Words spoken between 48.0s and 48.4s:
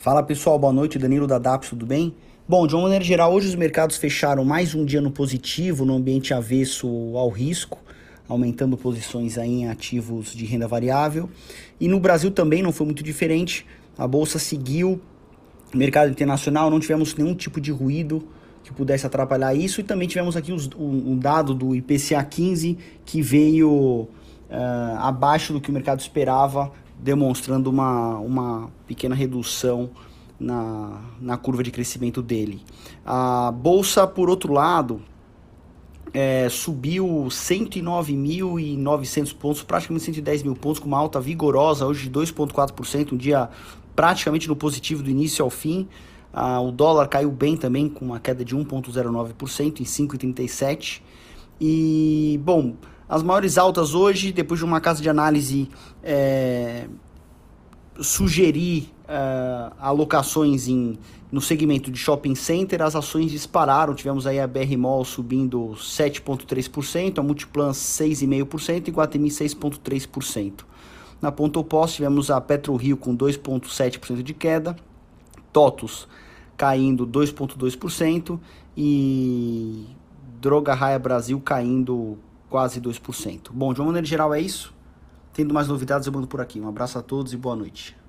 uma